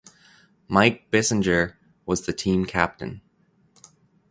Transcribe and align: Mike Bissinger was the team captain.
Mike 0.67 1.11
Bissinger 1.11 1.75
was 2.07 2.25
the 2.25 2.33
team 2.33 2.65
captain. 2.65 3.21